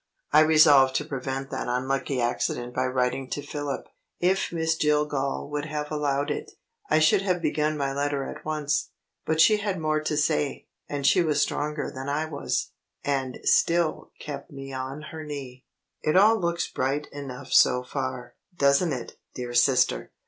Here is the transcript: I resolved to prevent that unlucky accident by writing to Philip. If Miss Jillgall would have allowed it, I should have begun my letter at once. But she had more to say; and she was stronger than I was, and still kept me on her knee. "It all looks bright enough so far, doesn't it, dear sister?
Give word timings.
I 0.31 0.39
resolved 0.39 0.95
to 0.95 1.05
prevent 1.05 1.51
that 1.51 1.67
unlucky 1.67 2.19
accident 2.19 2.73
by 2.73 2.87
writing 2.87 3.29
to 3.29 3.43
Philip. 3.43 3.85
If 4.19 4.51
Miss 4.51 4.75
Jillgall 4.75 5.47
would 5.51 5.65
have 5.65 5.91
allowed 5.91 6.31
it, 6.31 6.53
I 6.89 6.97
should 6.97 7.21
have 7.21 7.39
begun 7.39 7.77
my 7.77 7.93
letter 7.93 8.23
at 8.27 8.43
once. 8.43 8.89
But 9.27 9.39
she 9.39 9.57
had 9.57 9.77
more 9.79 10.01
to 10.01 10.17
say; 10.17 10.65
and 10.89 11.05
she 11.05 11.21
was 11.21 11.39
stronger 11.43 11.91
than 11.93 12.09
I 12.09 12.25
was, 12.25 12.71
and 13.03 13.37
still 13.43 14.11
kept 14.19 14.49
me 14.49 14.73
on 14.73 15.03
her 15.11 15.23
knee. 15.23 15.65
"It 16.01 16.17
all 16.17 16.39
looks 16.39 16.67
bright 16.67 17.05
enough 17.11 17.53
so 17.53 17.83
far, 17.83 18.33
doesn't 18.57 18.93
it, 18.93 19.17
dear 19.35 19.53
sister? 19.53 20.11